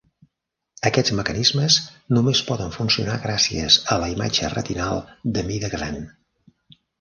Aquests 0.89 1.11
mecanismes 1.17 1.75
només 2.17 2.41
poden 2.47 2.73
funcionar 2.77 3.19
gràcies 3.27 3.77
a 3.97 3.99
la 4.05 4.09
imatge 4.15 4.51
retinal 4.55 5.05
de 5.37 5.45
mida 5.53 5.71
gran. 5.77 6.01